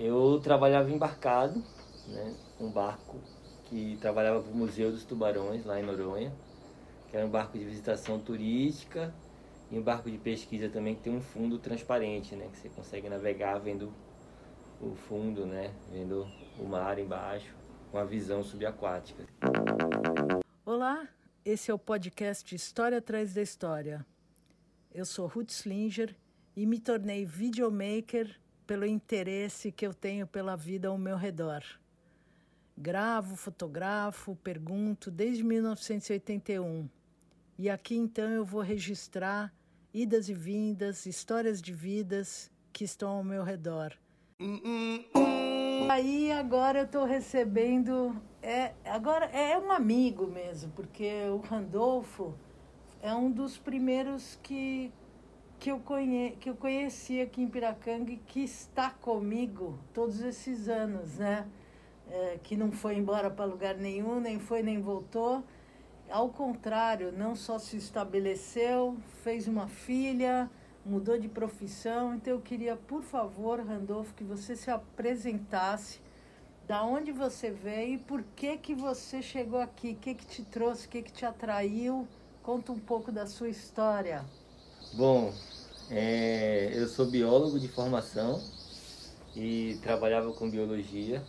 Eu 0.00 0.38
trabalhava 0.40 0.92
embarcado, 0.92 1.60
né? 2.06 2.32
Um 2.60 2.70
barco 2.70 3.20
que 3.64 3.98
trabalhava 4.00 4.40
para 4.40 4.52
o 4.52 4.56
Museu 4.56 4.92
dos 4.92 5.04
Tubarões, 5.04 5.64
lá 5.64 5.80
em 5.80 5.82
Noronha, 5.82 6.32
que 7.10 7.16
era 7.16 7.26
um 7.26 7.28
barco 7.28 7.58
de 7.58 7.64
visitação 7.64 8.20
turística 8.20 9.12
e 9.68 9.76
um 9.76 9.82
barco 9.82 10.08
de 10.08 10.16
pesquisa 10.16 10.68
também 10.68 10.94
que 10.94 11.02
tem 11.02 11.12
um 11.12 11.20
fundo 11.20 11.58
transparente, 11.58 12.36
né? 12.36 12.48
Que 12.52 12.58
você 12.58 12.68
consegue 12.68 13.08
navegar 13.08 13.58
vendo 13.58 13.92
o 14.80 14.94
fundo, 14.94 15.44
né? 15.44 15.74
Vendo 15.90 16.28
o 16.60 16.64
mar 16.64 16.96
embaixo, 17.00 17.52
com 17.90 17.98
a 17.98 18.04
visão 18.04 18.44
subaquática. 18.44 19.26
Olá, 20.64 21.08
esse 21.44 21.72
é 21.72 21.74
o 21.74 21.78
podcast 21.78 22.54
História 22.54 22.98
Atrás 22.98 23.34
da 23.34 23.42
História. 23.42 24.06
Eu 24.94 25.04
sou 25.04 25.26
Ruth 25.26 25.50
Slinger 25.50 26.14
e 26.54 26.64
me 26.66 26.78
tornei 26.78 27.24
videomaker 27.24 28.38
pelo 28.68 28.84
interesse 28.84 29.72
que 29.72 29.86
eu 29.86 29.94
tenho 29.94 30.26
pela 30.26 30.54
vida 30.54 30.88
ao 30.88 30.98
meu 30.98 31.16
redor. 31.16 31.64
Gravo, 32.76 33.34
fotografo, 33.34 34.36
pergunto 34.36 35.10
desde 35.10 35.42
1981. 35.42 36.86
E 37.58 37.70
aqui 37.70 37.96
então 37.96 38.28
eu 38.30 38.44
vou 38.44 38.60
registrar 38.60 39.50
idas 39.92 40.28
e 40.28 40.34
vindas, 40.34 41.06
histórias 41.06 41.62
de 41.62 41.72
vidas 41.72 42.50
que 42.70 42.84
estão 42.84 43.08
ao 43.08 43.24
meu 43.24 43.42
redor. 43.42 43.96
Aí 45.88 46.30
agora 46.30 46.80
eu 46.80 46.84
estou 46.84 47.04
recebendo, 47.06 48.20
é, 48.42 48.74
agora 48.84 49.24
é 49.26 49.56
um 49.56 49.72
amigo 49.72 50.26
mesmo, 50.26 50.70
porque 50.72 51.10
o 51.30 51.38
Randolfo 51.38 52.34
é 53.00 53.14
um 53.14 53.30
dos 53.30 53.56
primeiros 53.56 54.38
que 54.42 54.92
que 55.58 55.70
eu, 55.70 55.80
conhe, 55.80 56.36
que 56.40 56.48
eu 56.50 56.54
conheci 56.54 57.20
aqui 57.20 57.42
em 57.42 57.48
Piracanga 57.48 58.12
e 58.12 58.16
que 58.16 58.40
está 58.40 58.90
comigo 58.90 59.78
todos 59.92 60.20
esses 60.20 60.68
anos, 60.68 61.18
né? 61.18 61.46
É, 62.10 62.38
que 62.42 62.56
não 62.56 62.72
foi 62.72 62.96
embora 62.96 63.30
para 63.30 63.44
lugar 63.44 63.74
nenhum, 63.76 64.20
nem 64.20 64.38
foi 64.38 64.62
nem 64.62 64.80
voltou. 64.80 65.44
Ao 66.08 66.28
contrário, 66.30 67.12
não 67.12 67.34
só 67.34 67.58
se 67.58 67.76
estabeleceu, 67.76 68.96
fez 69.22 69.46
uma 69.46 69.68
filha, 69.68 70.48
mudou 70.86 71.18
de 71.18 71.28
profissão. 71.28 72.14
Então 72.14 72.34
eu 72.34 72.40
queria, 72.40 72.76
por 72.76 73.02
favor, 73.02 73.60
Randolfo, 73.60 74.14
que 74.14 74.24
você 74.24 74.56
se 74.56 74.70
apresentasse, 74.70 76.00
da 76.66 76.82
onde 76.84 77.12
você 77.12 77.50
veio 77.50 77.94
e 77.94 77.98
por 77.98 78.22
que 78.36 78.56
que 78.58 78.74
você 78.74 79.20
chegou 79.20 79.60
aqui, 79.60 79.92
o 79.92 79.96
que 79.96 80.14
que 80.14 80.26
te 80.26 80.42
trouxe, 80.44 80.86
o 80.86 80.90
que 80.90 81.02
que 81.02 81.12
te 81.12 81.26
atraiu. 81.26 82.06
Conta 82.42 82.72
um 82.72 82.78
pouco 82.78 83.12
da 83.12 83.26
sua 83.26 83.48
história. 83.48 84.24
Bom, 84.90 85.34
é, 85.90 86.72
eu 86.74 86.88
sou 86.88 87.04
biólogo 87.04 87.60
de 87.60 87.68
formação 87.68 88.40
e 89.36 89.78
trabalhava 89.82 90.32
com 90.32 90.48
biologia 90.48 91.22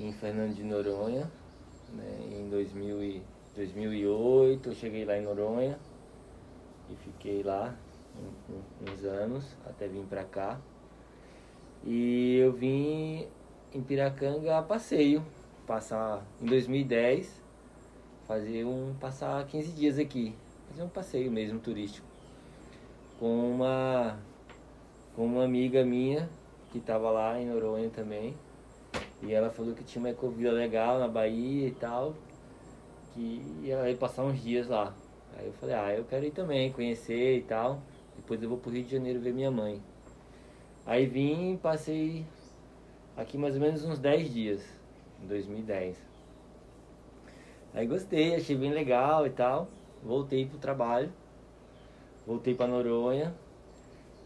em 0.00 0.12
Fernando 0.12 0.56
de 0.56 0.64
Noronha. 0.64 1.30
Né, 1.92 2.40
em 2.40 2.50
2000 2.50 3.02
e, 3.04 3.22
2008 3.54 4.68
eu 4.68 4.74
cheguei 4.74 5.04
lá 5.04 5.16
em 5.16 5.22
Noronha 5.22 5.78
e 6.90 6.96
fiquei 6.96 7.42
lá 7.44 7.74
uns 8.82 9.04
anos 9.04 9.44
até 9.64 9.86
vir 9.86 10.04
para 10.06 10.24
cá. 10.24 10.60
E 11.84 12.36
eu 12.36 12.52
vim 12.52 13.28
em 13.72 13.80
Piracanga 13.80 14.58
a 14.58 14.62
passeio, 14.62 15.24
passar 15.68 16.26
em 16.42 16.46
2010, 16.46 17.40
fazer 18.26 18.64
um 18.64 18.92
passar 19.00 19.46
15 19.46 19.70
dias 19.70 20.00
aqui, 20.00 20.34
fazer 20.68 20.82
um 20.82 20.88
passeio 20.88 21.30
mesmo 21.30 21.60
turístico 21.60 22.10
com 23.20 23.52
uma 23.52 24.18
com 25.14 25.26
uma 25.26 25.44
amiga 25.44 25.84
minha 25.84 26.30
que 26.72 26.78
estava 26.78 27.10
lá 27.10 27.38
em 27.38 27.46
Noronha 27.46 27.90
também. 27.90 28.34
E 29.22 29.34
ela 29.34 29.50
falou 29.50 29.74
que 29.74 29.84
tinha 29.84 30.02
uma 30.02 30.08
ecovila 30.08 30.52
legal 30.52 30.98
na 30.98 31.06
Bahia 31.06 31.68
e 31.68 31.72
tal, 31.72 32.14
que 33.12 33.42
ia 33.62 33.94
passar 33.98 34.24
uns 34.24 34.42
dias 34.42 34.66
lá. 34.66 34.94
Aí 35.36 35.46
eu 35.46 35.52
falei, 35.52 35.74
ah, 35.74 35.94
eu 35.94 36.04
quero 36.04 36.24
ir 36.24 36.30
também, 36.30 36.72
conhecer 36.72 37.36
e 37.36 37.42
tal. 37.42 37.82
Depois 38.16 38.42
eu 38.42 38.48
vou 38.48 38.56
pro 38.56 38.70
Rio 38.70 38.84
de 38.84 38.90
Janeiro 38.90 39.20
ver 39.20 39.34
minha 39.34 39.50
mãe. 39.50 39.82
Aí 40.86 41.04
vim 41.04 41.58
passei 41.58 42.24
aqui 43.14 43.36
mais 43.36 43.54
ou 43.54 43.60
menos 43.60 43.84
uns 43.84 43.98
10 43.98 44.32
dias, 44.32 44.80
em 45.22 45.26
2010. 45.26 46.02
Aí 47.74 47.86
gostei, 47.86 48.34
achei 48.34 48.56
bem 48.56 48.72
legal 48.72 49.26
e 49.26 49.30
tal. 49.30 49.68
Voltei 50.02 50.46
pro 50.46 50.58
trabalho 50.58 51.12
voltei 52.30 52.54
para 52.54 52.68
Noronha. 52.68 53.34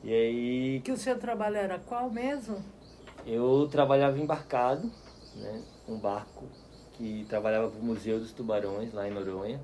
E 0.03 0.13
aí. 0.13 0.81
Que 0.85 0.93
o 0.93 0.97
seu 0.97 1.19
trabalho 1.19 1.57
era 1.57 1.79
qual 1.79 2.11
mesmo? 2.11 2.63
Eu 3.27 3.67
trabalhava 3.71 4.19
embarcado, 4.19 4.91
né? 5.37 5.63
Um 5.89 5.99
barco 5.99 6.45
que 6.93 7.25
trabalhava 7.29 7.71
para 7.71 7.81
o 7.81 7.83
Museu 7.83 8.19
dos 8.21 8.33
Tubarões, 8.33 8.93
lá 8.93 9.09
em 9.09 9.11
Noronha, 9.11 9.59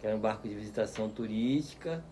que 0.00 0.06
era 0.06 0.14
um 0.14 0.20
barco 0.20 0.48
de 0.48 0.54
visitação 0.54 1.08
turística 1.08 2.02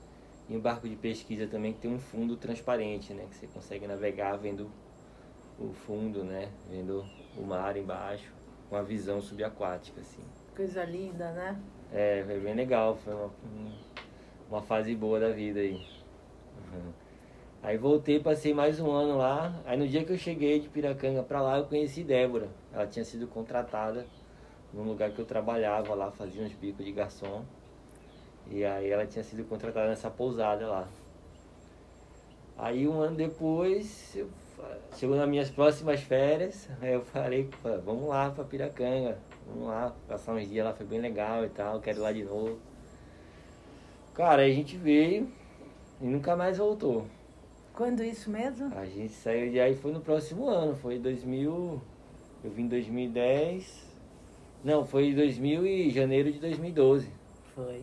e 0.48 0.56
um 0.56 0.60
barco 0.60 0.88
de 0.88 0.96
pesquisa 0.96 1.46
também 1.46 1.72
que 1.72 1.78
tem 1.78 1.94
um 1.94 2.00
fundo 2.00 2.36
transparente, 2.36 3.14
né? 3.14 3.24
Que 3.30 3.36
você 3.36 3.46
consegue 3.46 3.86
navegar 3.86 4.36
vendo 4.36 4.68
o 5.58 5.72
fundo, 5.72 6.24
né? 6.24 6.50
Vendo 6.68 7.04
o 7.38 7.42
mar 7.42 7.76
embaixo, 7.76 8.32
com 8.68 8.74
a 8.74 8.82
visão 8.82 9.22
subaquática, 9.22 10.00
assim. 10.00 10.22
Coisa 10.56 10.84
linda, 10.84 11.30
né? 11.30 11.56
É, 11.92 12.24
foi 12.26 12.40
bem 12.40 12.54
legal, 12.54 12.96
foi 12.96 13.14
uma, 13.14 13.30
uma 14.54 14.62
fase 14.62 14.94
boa 14.94 15.18
da 15.18 15.30
vida 15.30 15.58
aí. 15.58 15.74
Uhum. 15.74 16.92
Aí 17.60 17.76
voltei, 17.76 18.20
passei 18.20 18.54
mais 18.54 18.78
um 18.78 18.88
ano 18.88 19.18
lá. 19.18 19.60
Aí 19.64 19.76
no 19.76 19.88
dia 19.88 20.04
que 20.04 20.12
eu 20.12 20.16
cheguei 20.16 20.60
de 20.60 20.68
Piracanga 20.68 21.24
para 21.24 21.42
lá, 21.42 21.58
eu 21.58 21.64
conheci 21.64 22.04
Débora. 22.04 22.48
Ela 22.72 22.86
tinha 22.86 23.04
sido 23.04 23.26
contratada 23.26 24.06
num 24.72 24.84
lugar 24.84 25.10
que 25.10 25.18
eu 25.18 25.24
trabalhava 25.24 25.92
lá, 25.94 26.12
fazia 26.12 26.40
uns 26.40 26.52
bicos 26.52 26.84
de 26.84 26.92
garçom. 26.92 27.44
E 28.48 28.64
aí 28.64 28.88
ela 28.90 29.04
tinha 29.04 29.24
sido 29.24 29.44
contratada 29.48 29.88
nessa 29.88 30.08
pousada 30.08 30.68
lá. 30.68 30.88
Aí 32.56 32.86
um 32.86 33.00
ano 33.00 33.16
depois, 33.16 34.14
eu, 34.14 34.28
chegou 34.96 35.16
nas 35.16 35.28
minhas 35.28 35.50
próximas 35.50 36.00
férias, 36.00 36.70
aí 36.80 36.92
eu 36.92 37.00
falei, 37.02 37.50
vamos 37.84 38.06
lá 38.06 38.30
para 38.30 38.44
Piracanga, 38.44 39.18
vamos 39.48 39.66
lá, 39.66 39.92
passar 40.06 40.34
uns 40.34 40.48
dias 40.48 40.64
lá, 40.64 40.72
foi 40.72 40.86
bem 40.86 41.00
legal 41.00 41.44
e 41.44 41.48
tal, 41.48 41.80
quero 41.80 41.98
ir 41.98 42.02
lá 42.02 42.12
de 42.12 42.22
novo. 42.22 42.60
Cara, 44.14 44.42
a 44.42 44.48
gente 44.48 44.76
veio 44.76 45.28
e 46.00 46.06
nunca 46.06 46.36
mais 46.36 46.58
voltou. 46.58 47.06
Quando 47.72 48.04
isso 48.04 48.30
mesmo? 48.30 48.72
A 48.76 48.86
gente 48.86 49.12
saiu 49.12 49.50
de 49.50 49.58
aí 49.58 49.74
foi 49.74 49.92
no 49.92 50.00
próximo 50.00 50.48
ano, 50.48 50.76
foi 50.76 50.98
2000, 51.00 51.82
eu 52.44 52.50
vim 52.50 52.62
em 52.62 52.68
2010. 52.68 53.84
Não, 54.62 54.86
foi 54.86 55.06
em 55.06 55.14
2000 55.14 55.66
e 55.66 55.90
janeiro 55.90 56.30
de 56.30 56.38
2012. 56.38 57.08
Foi. 57.54 57.82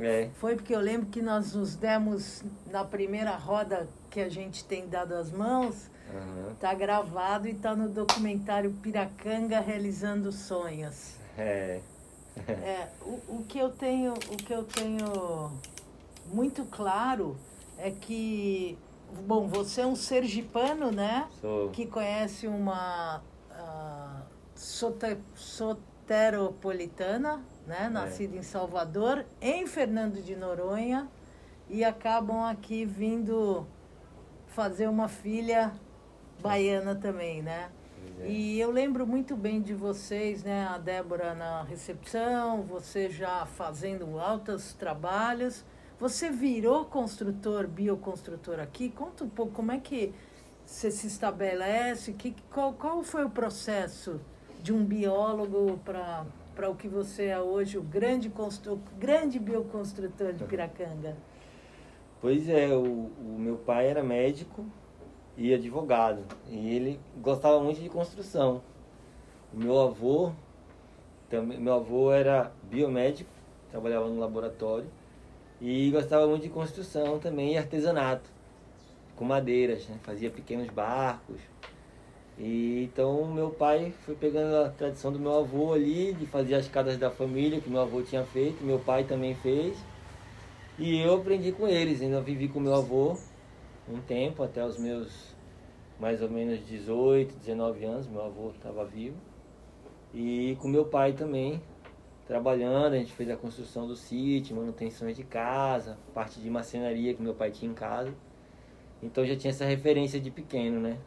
É. 0.00 0.28
Foi 0.34 0.56
porque 0.56 0.74
eu 0.74 0.80
lembro 0.80 1.06
que 1.06 1.22
nós 1.22 1.54
nos 1.54 1.76
demos 1.76 2.42
na 2.70 2.84
primeira 2.84 3.36
roda 3.36 3.88
que 4.10 4.20
a 4.20 4.28
gente 4.28 4.64
tem 4.64 4.88
dado 4.88 5.14
as 5.14 5.30
mãos. 5.30 5.88
Uhum. 6.12 6.54
Tá 6.58 6.74
gravado 6.74 7.46
e 7.46 7.54
tá 7.54 7.76
no 7.76 7.88
documentário 7.88 8.72
Piracanga 8.82 9.60
realizando 9.60 10.32
sonhos. 10.32 11.14
É. 11.38 11.80
É, 12.48 12.88
o, 13.02 13.36
o 13.36 13.44
que 13.48 13.58
eu 13.58 13.70
tenho, 13.70 14.14
o 14.14 14.36
que 14.36 14.52
eu 14.52 14.64
tenho 14.64 15.52
muito 16.26 16.64
claro 16.64 17.36
é 17.78 17.90
que, 17.90 18.78
bom, 19.26 19.48
você 19.48 19.80
é 19.82 19.86
um 19.86 19.96
sergipano, 19.96 20.90
né? 20.90 21.28
Sou. 21.40 21.70
Que 21.70 21.86
conhece 21.86 22.46
uma 22.46 23.22
uh, 23.50 24.22
sote, 24.54 25.18
soteropolitana, 25.34 27.42
né? 27.66 27.84
É. 27.84 27.88
Nascida 27.88 28.36
em 28.36 28.42
Salvador, 28.42 29.24
em 29.40 29.66
Fernando 29.66 30.22
de 30.22 30.36
Noronha, 30.36 31.08
e 31.68 31.84
acabam 31.84 32.44
aqui 32.44 32.84
vindo 32.84 33.66
fazer 34.48 34.88
uma 34.88 35.08
filha 35.08 35.72
baiana 36.42 36.94
também, 36.94 37.42
né? 37.42 37.70
É. 38.20 38.28
E 38.28 38.60
eu 38.60 38.70
lembro 38.70 39.06
muito 39.06 39.34
bem 39.34 39.62
de 39.62 39.74
vocês, 39.74 40.44
né? 40.44 40.66
A 40.66 40.76
Débora 40.76 41.34
na 41.34 41.62
recepção, 41.62 42.62
você 42.62 43.08
já 43.08 43.46
fazendo 43.46 44.18
altos 44.18 44.74
trabalhos. 44.74 45.64
Você 45.98 46.30
virou 46.30 46.84
construtor, 46.84 47.66
bioconstrutor 47.66 48.60
aqui? 48.60 48.90
Conta 48.90 49.24
um 49.24 49.28
pouco 49.28 49.52
como 49.52 49.72
é 49.72 49.78
que 49.78 50.12
você 50.64 50.90
se 50.90 51.06
estabelece, 51.06 52.12
que, 52.12 52.34
qual, 52.50 52.72
qual 52.72 53.02
foi 53.02 53.24
o 53.24 53.30
processo 53.30 54.20
de 54.62 54.72
um 54.72 54.84
biólogo 54.84 55.78
para 55.84 56.70
o 56.70 56.74
que 56.76 56.88
você 56.88 57.26
é 57.26 57.40
hoje, 57.40 57.76
o 57.76 57.82
grande, 57.82 58.28
constru, 58.30 58.78
grande 58.98 59.38
bioconstrutor 59.38 60.32
de 60.32 60.44
Piracanga? 60.44 61.16
Pois 62.20 62.48
é, 62.48 62.68
o, 62.68 63.10
o 63.18 63.36
meu 63.38 63.56
pai 63.56 63.88
era 63.88 64.02
médico, 64.02 64.64
e 65.40 65.54
advogado. 65.54 66.22
E 66.50 66.74
ele 66.74 67.00
gostava 67.22 67.58
muito 67.60 67.80
de 67.80 67.88
construção. 67.88 68.60
O 69.52 69.58
meu 69.58 69.80
avô, 69.80 70.32
também, 71.30 71.58
meu 71.58 71.72
avô 71.72 72.12
era 72.12 72.52
biomédico, 72.70 73.30
trabalhava 73.70 74.06
no 74.06 74.20
laboratório 74.20 74.86
e 75.60 75.90
gostava 75.90 76.26
muito 76.26 76.42
de 76.42 76.50
construção 76.50 77.18
também 77.18 77.54
e 77.54 77.58
artesanato, 77.58 78.28
com 79.16 79.24
madeiras, 79.24 79.88
né? 79.88 79.96
fazia 80.02 80.30
pequenos 80.30 80.68
barcos. 80.68 81.40
E 82.38 82.84
então 82.84 83.26
meu 83.32 83.50
pai 83.50 83.92
foi 84.04 84.14
pegando 84.14 84.54
a 84.56 84.68
tradição 84.68 85.10
do 85.10 85.18
meu 85.18 85.38
avô 85.38 85.72
ali, 85.72 86.12
de 86.12 86.26
fazer 86.26 86.54
as 86.54 86.68
casas 86.68 86.98
da 86.98 87.10
família 87.10 87.60
que 87.60 87.70
meu 87.70 87.80
avô 87.80 88.02
tinha 88.02 88.24
feito, 88.24 88.62
meu 88.62 88.78
pai 88.78 89.04
também 89.04 89.34
fez. 89.36 89.76
E 90.78 90.98
eu 90.98 91.14
aprendi 91.14 91.52
com 91.52 91.66
eles, 91.66 92.00
ainda 92.00 92.20
vivi 92.20 92.48
com 92.48 92.60
meu 92.60 92.74
avô 92.74 93.16
um 93.88 94.00
tempo, 94.00 94.42
até 94.42 94.64
os 94.64 94.78
meus 94.78 95.34
mais 95.98 96.22
ou 96.22 96.30
menos 96.30 96.66
18, 96.66 97.36
19 97.36 97.84
anos, 97.84 98.06
meu 98.06 98.24
avô 98.24 98.50
estava 98.50 98.84
vivo. 98.84 99.16
E 100.14 100.56
com 100.60 100.66
meu 100.66 100.86
pai 100.86 101.12
também, 101.12 101.60
trabalhando, 102.26 102.94
a 102.94 102.96
gente 102.96 103.12
fez 103.12 103.28
a 103.28 103.36
construção 103.36 103.86
do 103.86 103.94
sítio, 103.94 104.56
manutenções 104.56 105.16
de 105.16 105.22
casa, 105.22 105.98
parte 106.14 106.40
de 106.40 106.48
marcenaria 106.48 107.12
que 107.12 107.22
meu 107.22 107.34
pai 107.34 107.50
tinha 107.50 107.70
em 107.70 107.74
casa. 107.74 108.12
Então 109.02 109.24
já 109.26 109.36
tinha 109.36 109.50
essa 109.50 109.64
referência 109.64 110.18
de 110.18 110.30
pequeno, 110.30 110.80
né? 110.80 110.98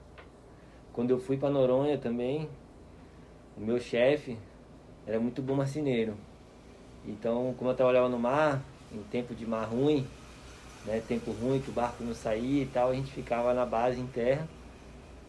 Quando 0.94 1.10
eu 1.10 1.20
fui 1.20 1.38
para 1.38 1.50
Noronha 1.50 1.98
também, 1.98 2.48
o 3.58 3.62
meu 3.62 3.80
chefe 3.80 4.38
era 5.08 5.20
muito 5.20 5.42
bom 5.42 5.56
marceneiro. 5.56 6.16
Então, 7.06 7.54
como 7.58 7.72
eu 7.72 7.76
trabalhava 7.76 8.08
no 8.08 8.20
mar, 8.20 8.64
em 8.92 9.02
tempo 9.04 9.34
de 9.34 9.46
mar 9.46 9.66
ruim, 9.66 10.08
né, 10.86 11.02
tempo 11.02 11.32
ruim 11.32 11.62
que 11.62 11.70
o 11.70 11.74
barco 11.74 12.04
não 12.04 12.14
saía 12.14 12.64
e 12.64 12.66
tal, 12.66 12.90
a 12.90 12.94
gente 12.94 13.12
ficava 13.12 13.54
na 13.54 13.66
base 13.66 14.00
em 14.00 14.08
terra 14.08 14.48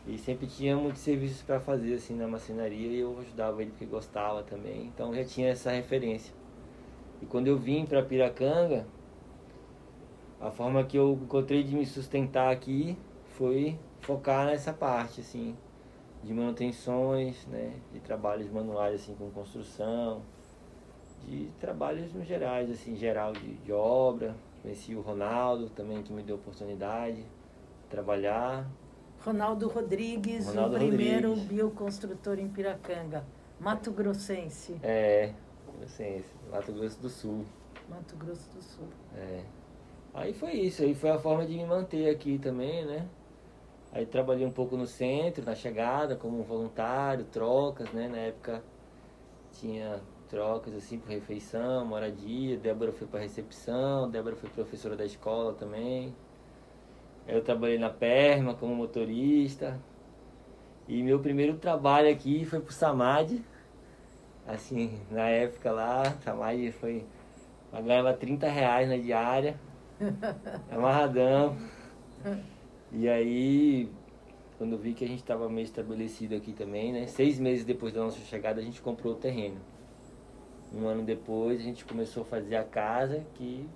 e 0.06 0.18
sempre 0.18 0.46
tinha 0.46 0.76
muitos 0.76 1.00
serviços 1.00 1.42
para 1.42 1.58
fazer 1.60 1.94
assim 1.94 2.14
na 2.14 2.28
marcenaria 2.28 2.88
e 2.88 3.00
eu 3.00 3.18
ajudava 3.20 3.62
ele 3.62 3.70
porque 3.70 3.86
gostava 3.86 4.42
também. 4.42 4.86
Então 4.86 5.14
já 5.14 5.24
tinha 5.24 5.48
essa 5.48 5.70
referência. 5.70 6.34
E 7.22 7.26
quando 7.26 7.46
eu 7.46 7.56
vim 7.56 7.86
para 7.86 8.02
Piracanga, 8.02 8.86
a 10.40 10.50
forma 10.50 10.84
que 10.84 10.98
eu 10.98 11.18
encontrei 11.22 11.62
de 11.62 11.74
me 11.74 11.86
sustentar 11.86 12.52
aqui 12.52 12.98
foi 13.30 13.78
focar 14.00 14.46
nessa 14.46 14.72
parte, 14.74 15.22
assim, 15.22 15.56
de 16.22 16.34
manutenções, 16.34 17.46
né, 17.46 17.72
de 17.92 18.00
trabalhos 18.00 18.50
manuais, 18.50 19.00
assim, 19.00 19.14
com 19.14 19.30
construção, 19.30 20.20
de 21.26 21.48
trabalhos 21.58 22.12
no 22.12 22.22
gerais, 22.22 22.70
assim, 22.70 22.94
geral 22.94 23.32
de, 23.32 23.54
de 23.54 23.72
obra. 23.72 24.34
Conheci 24.64 24.94
o 24.94 25.02
Ronaldo 25.02 25.68
também, 25.68 26.02
que 26.02 26.10
me 26.10 26.22
deu 26.22 26.36
oportunidade 26.36 27.16
de 27.16 27.26
trabalhar. 27.90 28.66
Ronaldo 29.22 29.68
Rodrigues, 29.68 30.46
Ronaldo 30.46 30.76
o 30.76 30.78
primeiro 30.78 31.28
Rodrigues. 31.28 31.52
bioconstrutor 31.52 32.38
em 32.38 32.48
Piracanga, 32.48 33.26
Mato 33.60 33.92
Grossense. 33.92 34.80
É, 34.82 35.34
Grossense, 35.78 36.24
Mato 36.50 36.72
Grosso 36.72 36.98
do 36.98 37.10
Sul. 37.10 37.44
Mato 37.90 38.16
Grosso 38.16 38.48
do 38.54 38.62
Sul. 38.62 38.88
É. 39.14 39.42
Aí 40.14 40.32
foi 40.32 40.52
isso, 40.52 40.82
aí 40.82 40.94
foi 40.94 41.10
a 41.10 41.18
forma 41.18 41.44
de 41.44 41.54
me 41.58 41.66
manter 41.66 42.08
aqui 42.08 42.38
também, 42.38 42.86
né? 42.86 43.06
Aí 43.92 44.06
trabalhei 44.06 44.46
um 44.46 44.50
pouco 44.50 44.78
no 44.78 44.86
centro, 44.86 45.44
na 45.44 45.54
chegada, 45.54 46.16
como 46.16 46.42
voluntário, 46.42 47.26
trocas, 47.26 47.92
né? 47.92 48.08
Na 48.08 48.16
época 48.16 48.64
tinha 49.52 50.00
trocas 50.34 50.74
assim 50.74 50.98
por 50.98 51.10
refeição, 51.10 51.86
moradia. 51.86 52.56
Débora 52.56 52.90
foi 52.90 53.06
para 53.06 53.20
recepção, 53.20 54.10
Débora 54.10 54.34
foi 54.34 54.50
professora 54.50 54.96
da 54.96 55.04
escola 55.04 55.52
também. 55.54 56.12
Eu 57.28 57.40
trabalhei 57.40 57.78
na 57.78 57.88
Perma 57.88 58.52
como 58.52 58.74
motorista. 58.74 59.80
E 60.88 61.04
meu 61.04 61.20
primeiro 61.20 61.54
trabalho 61.54 62.10
aqui 62.10 62.44
foi 62.44 62.58
pro 62.58 62.72
Samad. 62.72 63.40
Assim, 64.44 65.00
na 65.08 65.28
época 65.28 65.70
lá, 65.70 66.02
Samad 66.24 66.72
foi. 66.72 67.04
Ganhava 67.72 68.12
30 68.12 68.48
reais 68.48 68.88
na 68.88 68.96
diária. 68.96 69.58
Amarradão. 70.68 71.56
E 72.90 73.08
aí, 73.08 73.88
quando 74.58 74.76
vi 74.76 74.94
que 74.94 75.04
a 75.04 75.08
gente 75.08 75.20
estava 75.20 75.48
meio 75.48 75.64
estabelecido 75.64 76.34
aqui 76.34 76.52
também, 76.52 76.92
né? 76.92 77.06
Seis 77.06 77.38
meses 77.38 77.64
depois 77.64 77.94
da 77.94 78.00
nossa 78.00 78.18
chegada, 78.18 78.60
a 78.60 78.64
gente 78.64 78.82
comprou 78.82 79.12
o 79.12 79.16
terreno. 79.16 79.60
Um 80.76 80.88
ano 80.88 81.02
depois, 81.02 81.60
a 81.60 81.62
gente 81.62 81.84
começou 81.84 82.22
a 82.22 82.26
fazer 82.26 82.56
a 82.56 82.64
casa, 82.64 83.24
que 83.34 83.68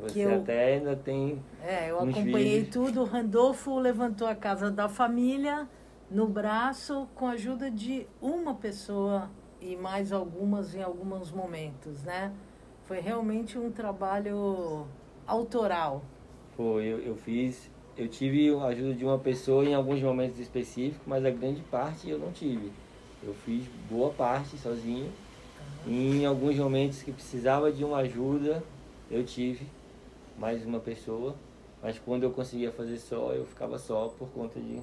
você 0.00 0.14
que 0.14 0.20
eu, 0.20 0.36
até 0.36 0.74
ainda 0.74 0.96
tem. 0.96 1.42
É, 1.62 1.90
eu 1.90 1.98
acompanhei 1.98 2.60
vídeos. 2.60 2.72
tudo. 2.72 3.02
O 3.02 3.04
Randolfo 3.04 3.78
levantou 3.78 4.26
a 4.26 4.34
casa 4.34 4.70
da 4.70 4.88
família 4.88 5.68
no 6.10 6.26
braço 6.26 7.08
com 7.14 7.26
a 7.26 7.32
ajuda 7.32 7.70
de 7.70 8.06
uma 8.20 8.54
pessoa 8.54 9.30
e 9.60 9.76
mais 9.76 10.12
algumas 10.12 10.74
em 10.74 10.82
alguns 10.82 11.30
momentos, 11.30 12.02
né? 12.02 12.32
Foi 12.84 13.00
realmente 13.00 13.58
um 13.58 13.70
trabalho 13.70 14.86
autoral. 15.26 16.02
Foi, 16.56 16.84
eu, 16.84 16.98
eu 17.00 17.16
fiz 17.16 17.70
eu 17.96 18.08
tive 18.08 18.54
a 18.54 18.66
ajuda 18.66 18.92
de 18.92 19.04
uma 19.04 19.18
pessoa 19.18 19.64
em 19.64 19.74
alguns 19.74 20.02
momentos 20.02 20.38
específicos, 20.38 21.00
mas 21.06 21.24
a 21.24 21.30
grande 21.30 21.62
parte 21.62 22.10
eu 22.10 22.18
não 22.18 22.30
tive. 22.30 22.70
Eu 23.22 23.32
fiz 23.32 23.64
boa 23.88 24.12
parte 24.12 24.58
sozinho. 24.58 25.10
Em 25.86 26.26
alguns 26.26 26.56
momentos 26.56 27.02
que 27.02 27.12
precisava 27.12 27.70
de 27.70 27.84
uma 27.84 27.98
ajuda, 27.98 28.62
eu 29.10 29.24
tive 29.24 29.66
mais 30.38 30.64
uma 30.64 30.80
pessoa. 30.80 31.34
Mas 31.82 31.98
quando 31.98 32.24
eu 32.24 32.30
conseguia 32.30 32.72
fazer 32.72 32.98
só, 32.98 33.32
eu 33.32 33.46
ficava 33.46 33.78
só 33.78 34.08
por 34.18 34.28
conta 34.28 34.58
de. 34.58 34.80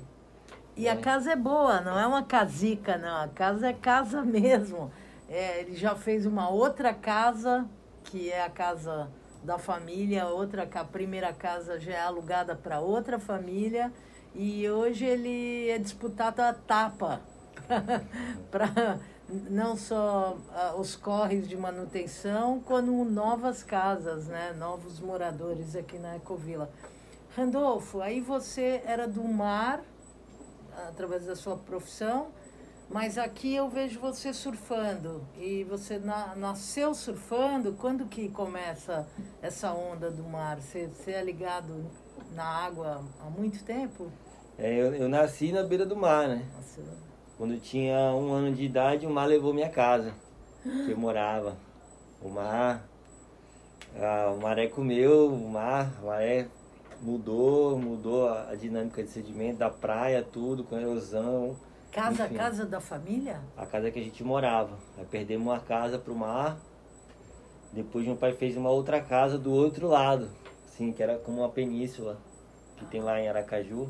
E 0.75 0.83
né? 0.83 0.89
a 0.89 0.97
casa 0.97 1.31
é 1.31 1.35
boa, 1.35 1.81
não 1.81 1.99
é 1.99 2.07
uma 2.07 2.23
casica, 2.23 2.97
não. 2.97 3.23
A 3.23 3.27
casa 3.27 3.67
é 3.67 3.73
casa 3.73 4.21
mesmo. 4.23 4.91
É, 5.29 5.61
ele 5.61 5.75
já 5.75 5.95
fez 5.95 6.25
uma 6.25 6.49
outra 6.49 6.93
casa, 6.93 7.65
que 8.03 8.29
é 8.29 8.43
a 8.43 8.49
casa 8.49 9.09
da 9.43 9.57
família, 9.57 10.27
outra 10.27 10.69
a 10.73 10.85
primeira 10.85 11.33
casa 11.33 11.79
já 11.79 11.93
é 11.93 12.01
alugada 12.01 12.55
para 12.55 12.79
outra 12.79 13.19
família 13.19 13.91
e 14.33 14.67
hoje 14.69 15.05
ele 15.05 15.69
é 15.69 15.77
disputado 15.77 16.39
a 16.41 16.53
tapa 16.53 17.21
para 18.49 18.99
não 19.29 19.75
só 19.75 20.35
uh, 20.35 20.79
os 20.79 20.95
corres 20.95 21.47
de 21.47 21.55
manutenção, 21.57 22.59
como 22.59 23.03
novas 23.05 23.63
casas, 23.63 24.27
né, 24.27 24.53
novos 24.57 24.99
moradores 24.99 25.75
aqui 25.75 25.97
na 25.97 26.17
Ecovila. 26.17 26.69
Randolfo, 27.35 28.01
aí 28.01 28.21
você 28.21 28.81
era 28.85 29.07
do 29.07 29.23
mar 29.23 29.81
através 30.89 31.25
da 31.25 31.35
sua 31.35 31.57
profissão 31.57 32.27
mas 32.89 33.17
aqui 33.17 33.55
eu 33.55 33.67
vejo 33.69 33.99
você 33.99 34.31
surfando 34.31 35.25
e 35.35 35.63
você 35.63 35.97
na, 35.97 36.35
nasceu 36.35 36.93
surfando. 36.93 37.73
Quando 37.73 38.05
que 38.05 38.29
começa 38.29 39.07
essa 39.41 39.73
onda 39.73 40.11
do 40.11 40.23
mar? 40.23 40.61
Você, 40.61 40.87
você 40.87 41.11
é 41.11 41.23
ligado 41.23 41.85
na 42.35 42.43
água 42.43 43.03
há 43.19 43.29
muito 43.29 43.63
tempo? 43.63 44.11
É, 44.59 44.71
eu, 44.71 44.93
eu 44.93 45.09
nasci 45.09 45.51
na 45.51 45.63
beira 45.63 45.87
do 45.87 45.95
mar, 45.95 46.27
né? 46.27 46.45
Nossa. 46.55 46.81
Quando 47.37 47.53
eu 47.53 47.59
tinha 47.59 47.97
um 48.13 48.31
ano 48.31 48.53
de 48.53 48.63
idade, 48.63 49.05
o 49.05 49.09
mar 49.09 49.25
levou 49.25 49.53
minha 49.53 49.69
casa, 49.69 50.13
que 50.63 50.91
eu 50.91 50.97
morava. 50.97 51.57
O 52.21 52.29
mar, 52.29 52.87
a, 53.95 54.31
o 54.31 54.39
maré 54.39 54.67
comeu, 54.67 55.33
o 55.33 55.49
mar, 55.49 55.91
o 56.01 56.05
maré 56.07 56.47
mudou, 57.01 57.77
mudou 57.77 58.29
a, 58.29 58.51
a 58.51 58.55
dinâmica 58.55 59.03
de 59.03 59.09
sedimento 59.09 59.57
da 59.57 59.69
praia, 59.69 60.23
tudo, 60.23 60.63
com 60.63 60.77
erosão 60.77 61.57
Casa, 61.93 62.25
Enfim, 62.25 62.35
casa 62.35 62.65
da 62.65 62.81
família? 62.81 63.39
A 63.55 63.67
casa 63.67 63.91
que 63.91 63.99
a 63.99 64.03
gente 64.03 64.23
morava. 64.23 64.79
Aí 64.97 65.05
perdemos 65.05 65.45
uma 65.45 65.59
casa 65.59 65.99
pro 65.99 66.15
mar. 66.15 66.57
Depois 67.71 68.03
meu 68.03 68.15
pai 68.15 68.33
fez 68.33 68.57
uma 68.57 68.71
outra 68.71 68.99
casa 68.99 69.37
do 69.37 69.51
outro 69.53 69.87
lado. 69.87 70.27
Assim, 70.65 70.91
que 70.91 71.03
era 71.03 71.19
como 71.19 71.41
uma 71.41 71.49
península 71.49 72.17
que 72.77 72.85
tem 72.85 72.99
lá 72.99 73.21
em 73.21 73.29
Aracaju. 73.29 73.87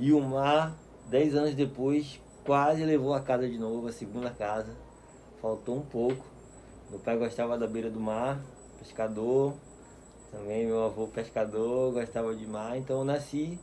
E 0.00 0.10
o 0.10 0.22
mar, 0.22 0.74
dez 1.06 1.34
anos 1.34 1.54
depois, 1.54 2.18
quase 2.44 2.84
levou 2.84 3.14
a 3.14 3.20
casa 3.20 3.48
de 3.48 3.58
novo, 3.58 3.88
a 3.88 3.92
segunda 3.92 4.30
casa. 4.30 4.76
Faltou 5.40 5.76
um 5.76 5.82
pouco. 5.82 6.24
Meu 6.90 6.98
pai 6.98 7.16
gostava 7.16 7.56
da 7.56 7.66
beira 7.66 7.90
do 7.90 8.00
mar, 8.00 8.40
pescador. 8.78 9.54
Também 10.30 10.66
meu 10.66 10.84
avô 10.84 11.06
pescador, 11.08 11.92
gostava 11.92 12.34
de 12.34 12.46
mar. 12.46 12.76
Então 12.76 12.98
eu 12.98 13.04
nasci 13.04 13.58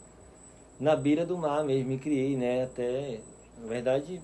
na 0.79 0.95
beira 0.95 1.25
do 1.25 1.37
mar 1.37 1.63
mesmo, 1.63 1.89
me 1.89 1.97
criei, 1.97 2.37
né? 2.37 2.63
Até 2.63 3.21
na 3.57 3.67
verdade, 3.67 4.21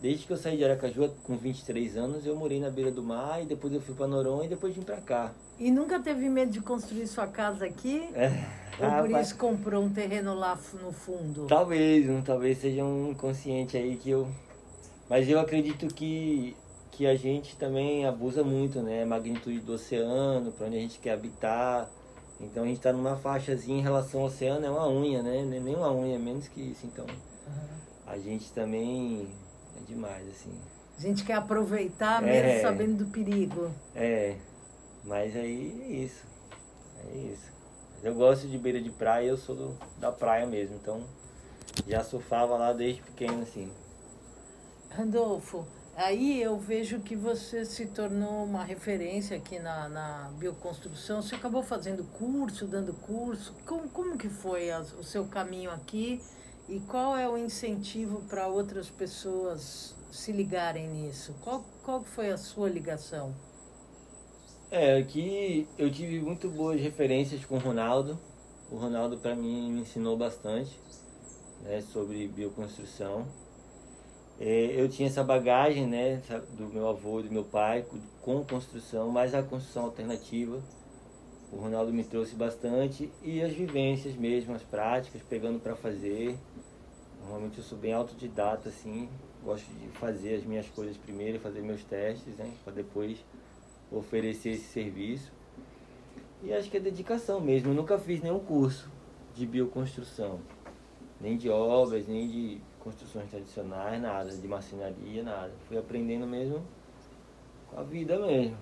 desde 0.00 0.26
que 0.26 0.32
eu 0.32 0.36
saí 0.36 0.56
de 0.56 0.64
Aracaju 0.64 1.10
com 1.24 1.36
23 1.36 1.96
anos, 1.96 2.24
eu 2.24 2.36
morei 2.36 2.60
na 2.60 2.70
beira 2.70 2.90
do 2.90 3.02
mar 3.02 3.42
e 3.42 3.46
depois 3.46 3.72
eu 3.72 3.80
fui 3.80 3.94
para 3.94 4.06
Noronha 4.06 4.46
e 4.46 4.48
depois 4.48 4.74
vim 4.74 4.82
para 4.82 5.00
cá. 5.00 5.32
E 5.58 5.70
nunca 5.70 5.98
teve 5.98 6.28
medo 6.28 6.52
de 6.52 6.60
construir 6.60 7.06
sua 7.06 7.26
casa 7.26 7.64
aqui? 7.64 8.08
É. 8.14 8.30
Ou 8.80 9.08
por 9.08 9.20
isso 9.20 9.36
comprou 9.36 9.82
um 9.82 9.90
terreno 9.90 10.34
lá 10.34 10.56
no 10.80 10.92
fundo? 10.92 11.46
Talvez, 11.48 12.08
um, 12.08 12.22
talvez 12.22 12.58
seja 12.58 12.84
um 12.84 13.10
inconsciente 13.10 13.76
aí 13.76 13.96
que 13.96 14.10
eu. 14.10 14.28
Mas 15.10 15.28
eu 15.28 15.40
acredito 15.40 15.88
que, 15.88 16.54
que 16.92 17.06
a 17.06 17.16
gente 17.16 17.56
também 17.56 18.06
abusa 18.06 18.44
muito, 18.44 18.80
né? 18.80 19.02
A 19.02 19.06
magnitude 19.06 19.58
do 19.60 19.72
oceano, 19.72 20.52
para 20.52 20.68
onde 20.68 20.76
a 20.76 20.80
gente 20.80 21.00
quer 21.00 21.12
habitar. 21.12 21.90
Então 22.40 22.62
a 22.62 22.66
gente 22.66 22.76
está 22.76 22.92
numa 22.92 23.16
faixazinha 23.16 23.80
em 23.80 23.82
relação 23.82 24.20
ao 24.20 24.26
oceano, 24.26 24.64
é 24.64 24.70
uma 24.70 24.88
unha, 24.88 25.24
né? 25.24 25.44
Nem 25.44 25.74
uma 25.74 25.92
unha, 25.92 26.16
menos 26.20 26.46
que 26.46 26.60
isso, 26.60 26.86
então 26.86 27.04
a 28.06 28.16
gente 28.16 28.52
também 28.52 29.28
é 29.78 29.84
demais, 29.86 30.28
assim. 30.28 30.52
A 30.98 31.00
gente 31.00 31.24
quer 31.24 31.34
aproveitar 31.34 32.22
é, 32.22 32.26
mesmo 32.26 32.62
sabendo 32.62 33.04
do 33.04 33.10
perigo. 33.10 33.70
É, 33.94 34.36
mas 35.04 35.34
aí 35.36 35.80
é 35.82 35.92
isso. 35.92 36.24
É 37.08 37.16
isso. 37.16 37.52
Eu 38.02 38.14
gosto 38.14 38.46
de 38.46 38.58
beira 38.58 38.80
de 38.80 38.90
praia, 38.90 39.28
eu 39.28 39.36
sou 39.36 39.54
do, 39.54 39.78
da 39.98 40.10
praia 40.10 40.46
mesmo, 40.46 40.76
então 40.76 41.02
já 41.86 42.02
surfava 42.02 42.56
lá 42.56 42.72
desde 42.72 43.02
pequeno, 43.02 43.42
assim. 43.42 43.70
Randolfo, 44.90 45.66
aí 45.96 46.40
eu 46.42 46.58
vejo 46.58 47.00
que 47.00 47.14
você 47.14 47.64
se 47.64 47.86
tornou 47.86 48.44
uma 48.44 48.64
referência 48.64 49.36
aqui 49.36 49.58
na, 49.58 49.88
na 49.88 50.30
bioconstrução. 50.38 51.22
Você 51.22 51.34
acabou 51.34 51.62
fazendo 51.62 52.04
curso, 52.04 52.66
dando 52.66 52.92
curso. 52.92 53.54
Como, 53.64 53.88
como 53.88 54.18
que 54.18 54.28
foi 54.28 54.70
a, 54.70 54.80
o 54.80 55.04
seu 55.04 55.26
caminho 55.26 55.70
aqui 55.70 56.20
e 56.68 56.80
qual 56.80 57.16
é 57.16 57.28
o 57.28 57.36
incentivo 57.36 58.22
para 58.28 58.46
outras 58.46 58.90
pessoas 58.90 59.96
se 60.10 60.32
ligarem 60.32 60.88
nisso? 60.88 61.34
Qual, 61.40 61.64
qual 61.82 62.04
foi 62.04 62.30
a 62.30 62.36
sua 62.36 62.68
ligação? 62.68 63.34
É, 64.70 64.98
aqui 64.98 65.66
eu 65.78 65.90
tive 65.90 66.20
muito 66.20 66.50
boas 66.50 66.80
referências 66.80 67.44
com 67.44 67.56
o 67.56 67.58
Ronaldo. 67.58 68.18
O 68.70 68.76
Ronaldo, 68.76 69.18
para 69.18 69.34
mim, 69.34 69.72
me 69.72 69.80
ensinou 69.80 70.16
bastante 70.16 70.78
né, 71.60 71.80
sobre 71.80 72.28
bioconstrução. 72.28 73.26
É, 74.38 74.80
eu 74.80 74.88
tinha 74.88 75.08
essa 75.08 75.24
bagagem 75.24 75.86
né, 75.86 76.22
do 76.50 76.68
meu 76.68 76.88
avô 76.88 77.20
e 77.20 77.24
do 77.24 77.32
meu 77.32 77.44
pai 77.44 77.86
com 78.20 78.44
construção, 78.44 79.10
mas 79.10 79.34
a 79.34 79.42
construção 79.42 79.84
alternativa. 79.84 80.62
O 81.50 81.56
Ronaldo 81.56 81.92
me 81.92 82.04
trouxe 82.04 82.34
bastante 82.36 83.10
e 83.22 83.40
as 83.42 83.52
vivências 83.52 84.14
mesmo, 84.14 84.54
as 84.54 84.62
práticas, 84.62 85.22
pegando 85.22 85.58
para 85.60 85.74
fazer. 85.74 86.38
Normalmente 87.28 87.58
eu 87.58 87.64
sou 87.64 87.76
bem 87.76 87.92
autodidata, 87.92 88.70
assim, 88.70 89.06
gosto 89.44 89.70
de 89.74 89.86
fazer 89.88 90.36
as 90.36 90.44
minhas 90.44 90.66
coisas 90.70 90.96
primeiro, 90.96 91.38
fazer 91.38 91.60
meus 91.60 91.84
testes, 91.84 92.34
né, 92.38 92.50
para 92.64 92.72
depois 92.72 93.22
oferecer 93.92 94.52
esse 94.52 94.64
serviço. 94.64 95.30
E 96.42 96.54
acho 96.54 96.70
que 96.70 96.78
é 96.78 96.80
dedicação 96.80 97.38
mesmo. 97.38 97.70
Eu 97.70 97.74
nunca 97.74 97.98
fiz 97.98 98.22
nenhum 98.22 98.38
curso 98.38 98.90
de 99.34 99.46
bioconstrução, 99.46 100.40
nem 101.20 101.36
de 101.36 101.50
obras, 101.50 102.08
nem 102.08 102.26
de 102.26 102.62
construções 102.80 103.28
tradicionais, 103.28 104.00
nada, 104.00 104.30
de 104.34 104.48
marcenaria, 104.48 105.22
nada. 105.22 105.52
Fui 105.66 105.76
aprendendo 105.76 106.26
mesmo 106.26 106.66
com 107.70 107.78
a 107.78 107.82
vida 107.82 108.18
mesmo. 108.18 108.56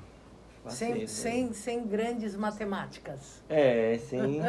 Sem, 0.69 1.07
sem, 1.07 1.53
sem 1.53 1.87
grandes 1.87 2.37
matemáticas. 2.37 3.43
É, 3.49 3.99
sem 3.99 4.41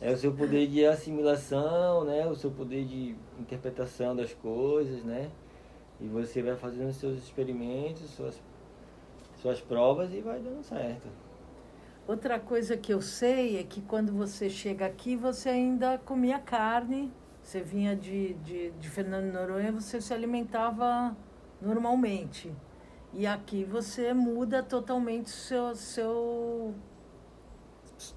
é 0.00 0.12
o 0.12 0.16
seu 0.16 0.32
poder 0.32 0.66
de 0.68 0.84
assimilação, 0.84 2.04
né? 2.04 2.26
O 2.26 2.34
seu 2.34 2.50
poder 2.50 2.84
de 2.84 3.16
interpretação 3.38 4.14
das 4.14 4.32
coisas, 4.34 5.02
né? 5.04 5.30
E 6.00 6.06
você 6.06 6.42
vai 6.42 6.56
fazendo 6.56 6.92
seus 6.92 7.18
experimentos, 7.18 8.10
suas 8.10 8.40
suas 9.42 9.60
provas 9.60 10.12
e 10.14 10.20
vai 10.20 10.38
dando 10.38 10.62
certo. 10.62 11.08
Outra 12.06 12.38
coisa 12.38 12.76
que 12.76 12.92
eu 12.92 13.00
sei 13.00 13.58
é 13.58 13.64
que 13.64 13.80
quando 13.82 14.12
você 14.12 14.48
chega 14.48 14.86
aqui, 14.86 15.16
você 15.16 15.48
ainda 15.48 15.98
comia 15.98 16.38
carne, 16.38 17.12
você 17.42 17.60
vinha 17.60 17.96
de, 17.96 18.34
de, 18.34 18.70
de 18.70 18.88
Fernando 18.88 19.32
Noronha, 19.32 19.72
você 19.72 20.00
se 20.00 20.14
alimentava 20.14 21.16
normalmente. 21.60 22.52
E 23.14 23.26
aqui 23.26 23.64
você 23.64 24.14
muda 24.14 24.62
totalmente 24.62 25.26
o 25.26 25.30
seu, 25.30 25.74
seu 25.74 26.74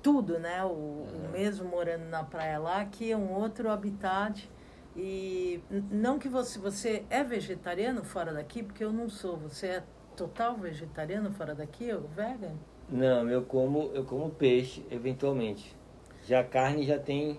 tudo, 0.02 0.40
né? 0.40 0.64
O, 0.64 0.70
o, 0.70 1.30
mesmo 1.32 1.68
morando 1.68 2.06
na 2.06 2.24
praia 2.24 2.58
lá, 2.60 2.82
aqui 2.82 3.12
é 3.12 3.18
um 3.18 3.34
outro 3.34 3.70
habitat. 3.70 4.50
E 4.96 5.62
não 5.92 6.18
que 6.18 6.30
você, 6.30 6.58
você 6.58 7.04
é 7.10 7.24
vegetariano 7.24 8.04
fora 8.04 8.34
daqui, 8.34 8.64
porque 8.64 8.84
eu 8.84 8.94
não 8.94 9.10
sou. 9.10 9.36
Você 9.38 9.68
é 9.68 9.84
total 10.16 10.56
vegetariano 10.56 11.30
fora 11.32 11.54
daqui, 11.54 11.92
ou 11.92 12.02
vegan? 12.16 12.54
Não, 12.90 13.28
eu 13.30 13.44
como, 13.44 13.92
eu 13.94 14.06
como 14.06 14.30
peixe, 14.30 14.86
eventualmente. 14.90 15.76
Já 16.24 16.44
carne 16.44 16.86
já 16.86 16.98
tem 16.98 17.38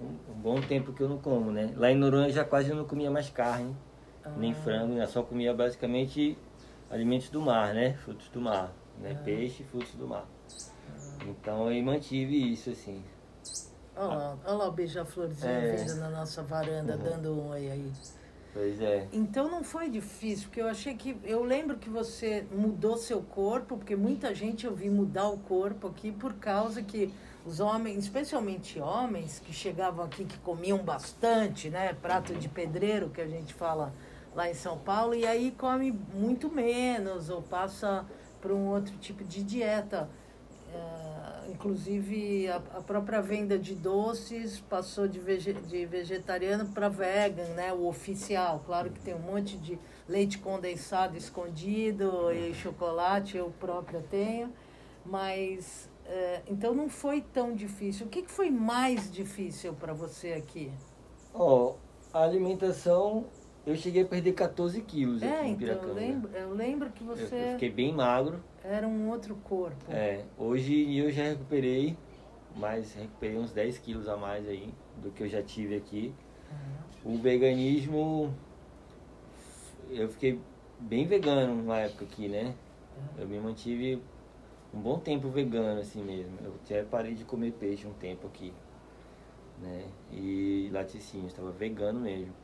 um, 0.00 0.32
um 0.32 0.34
bom 0.34 0.60
tempo 0.60 0.92
que 0.94 1.02
eu 1.02 1.08
não 1.08 1.18
como, 1.18 1.52
né? 1.52 1.74
Lá 1.76 1.90
em 1.90 1.96
Noronha 1.96 2.30
já 2.30 2.44
quase 2.44 2.72
não 2.72 2.86
comia 2.86 3.10
mais 3.10 3.28
carne, 3.28 3.76
ah. 4.24 4.30
nem 4.30 4.54
frango, 4.54 4.94
né? 4.94 5.06
Só 5.06 5.22
comia 5.22 5.52
basicamente 5.52 6.38
alimentos 6.92 7.30
do 7.30 7.40
mar, 7.40 7.74
né? 7.74 7.94
Frutos 7.94 8.28
do 8.28 8.40
mar, 8.40 8.72
né? 9.00 9.16
Ah. 9.18 9.24
Peixe 9.24 9.62
e 9.62 9.66
frutos 9.66 9.94
do 9.94 10.06
mar. 10.06 10.26
Então 11.26 11.72
eu 11.72 11.82
mantive 11.82 12.52
isso, 12.52 12.70
assim. 12.70 13.02
Olha 13.96 14.06
lá, 14.06 14.38
olha 14.44 14.54
lá 14.54 14.68
o 14.68 14.72
beija-florzinho 14.72 15.50
é. 15.50 15.76
vindo 15.76 15.96
na 15.96 16.10
nossa 16.10 16.42
varanda, 16.42 16.96
uhum. 16.96 17.02
dando 17.02 17.32
um 17.32 17.48
oi 17.50 17.70
aí. 17.70 17.92
Pois 18.52 18.80
é. 18.82 19.08
Então 19.12 19.50
não 19.50 19.64
foi 19.64 19.88
difícil, 19.88 20.44
porque 20.48 20.60
eu 20.60 20.68
achei 20.68 20.94
que. 20.94 21.16
Eu 21.24 21.42
lembro 21.42 21.78
que 21.78 21.88
você 21.88 22.46
mudou 22.52 22.98
seu 22.98 23.22
corpo, 23.22 23.78
porque 23.78 23.96
muita 23.96 24.34
gente 24.34 24.66
eu 24.66 24.74
vi 24.74 24.90
mudar 24.90 25.28
o 25.28 25.38
corpo 25.38 25.88
aqui 25.88 26.12
por 26.12 26.34
causa 26.34 26.82
que 26.82 27.12
os 27.46 27.60
homens, 27.60 28.04
especialmente 28.04 28.78
homens, 28.78 29.38
que 29.38 29.52
chegavam 29.52 30.04
aqui, 30.04 30.24
que 30.24 30.38
comiam 30.38 30.78
bastante, 30.78 31.70
né? 31.70 31.94
Prato 31.94 32.34
de 32.34 32.48
pedreiro, 32.48 33.08
que 33.08 33.20
a 33.20 33.26
gente 33.26 33.54
fala 33.54 33.92
lá 34.34 34.50
em 34.50 34.54
São 34.54 34.78
Paulo, 34.78 35.14
e 35.14 35.26
aí 35.26 35.50
come 35.52 35.92
muito 36.14 36.50
menos, 36.50 37.28
ou 37.28 37.42
passa 37.42 38.06
para 38.40 38.52
um 38.52 38.68
outro 38.68 38.96
tipo 38.96 39.22
de 39.24 39.42
dieta. 39.42 40.08
É, 40.74 41.50
inclusive 41.50 42.48
a, 42.48 42.56
a, 42.56 42.80
própria 42.80 43.20
venda 43.20 43.58
de 43.58 43.74
doces 43.74 44.58
passou 44.58 45.06
de, 45.06 45.20
vege, 45.20 45.52
de 45.52 45.84
vegetariano 45.84 46.66
para 46.66 46.88
vegan, 46.88 47.48
né? 47.54 47.72
O 47.72 47.86
oficial. 47.86 48.62
Claro 48.64 48.90
que 48.90 49.00
tem 49.00 49.14
um 49.14 49.20
monte 49.20 49.56
de 49.58 49.78
leite 50.08 50.38
condensado 50.38 51.16
escondido 51.16 52.32
e 52.32 52.54
chocolate, 52.54 53.36
eu 53.36 53.52
própria 53.60 54.02
tenho. 54.10 54.50
Mas 55.04 55.88
é, 56.06 56.42
então 56.46 56.74
não 56.74 56.88
foi 56.88 57.20
tão 57.20 57.54
difícil. 57.54 58.06
O 58.06 58.08
que, 58.08 58.22
que 58.22 58.30
foi 58.30 58.50
mais 58.50 59.10
difícil 59.10 59.74
para 59.74 59.92
você 59.92 60.32
aqui? 60.32 60.72
Oh, 61.34 61.74
a 62.12 62.22
alimentação 62.22 63.26
eu 63.64 63.76
cheguei 63.76 64.02
a 64.02 64.06
perder 64.06 64.32
14 64.32 64.80
quilos 64.82 65.22
é, 65.22 65.40
aqui 65.40 65.48
em 65.48 65.56
Piracanga. 65.56 65.86
Então, 65.86 66.02
eu 66.02 66.08
lembro, 66.08 66.30
eu 66.32 66.54
lembro 66.54 66.90
que 66.90 67.04
você... 67.04 67.34
Eu, 67.34 67.38
eu, 67.38 67.52
fiquei 67.52 67.70
bem 67.70 67.92
magro. 67.92 68.42
Era 68.64 68.86
um 68.86 69.08
outro 69.08 69.36
corpo. 69.36 69.84
É, 69.88 70.24
hoje 70.36 70.96
eu 70.96 71.10
já 71.10 71.24
recuperei, 71.24 71.96
mas 72.56 72.94
recuperei 72.94 73.38
uns 73.38 73.52
10 73.52 73.78
quilos 73.78 74.08
a 74.08 74.16
mais 74.16 74.48
aí 74.48 74.72
do 75.00 75.10
que 75.10 75.22
eu 75.22 75.28
já 75.28 75.42
tive 75.42 75.76
aqui. 75.76 76.12
Uhum. 77.04 77.14
O 77.14 77.18
veganismo, 77.18 78.34
eu 79.90 80.08
fiquei 80.08 80.40
bem 80.80 81.06
vegano 81.06 81.62
na 81.62 81.78
época 81.78 82.04
aqui, 82.04 82.28
né? 82.28 82.54
Uhum. 82.96 83.22
Eu 83.22 83.28
me 83.28 83.38
mantive 83.38 84.02
um 84.74 84.80
bom 84.80 84.98
tempo 84.98 85.28
vegano 85.28 85.80
assim 85.80 86.02
mesmo. 86.02 86.36
Eu 86.44 86.54
até 86.64 86.82
parei 86.82 87.14
de 87.14 87.24
comer 87.24 87.52
peixe 87.52 87.86
um 87.86 87.92
tempo 87.92 88.26
aqui, 88.26 88.52
né? 89.60 89.84
E 90.10 90.68
laticínio, 90.72 91.28
estava 91.28 91.52
vegano 91.52 92.00
mesmo. 92.00 92.41